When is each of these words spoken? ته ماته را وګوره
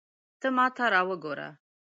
ته 0.39 0.47
ماته 0.55 0.85
را 0.93 1.01
وګوره 1.09 1.49